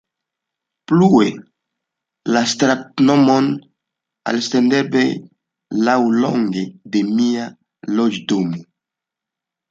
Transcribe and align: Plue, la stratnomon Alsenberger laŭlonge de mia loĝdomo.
Plue, 0.91 1.33
la 2.35 2.39
stratnomon 2.53 3.49
Alsenberger 4.31 5.11
laŭlonge 5.89 6.63
de 6.95 7.03
mia 7.11 7.45
loĝdomo. 7.99 8.63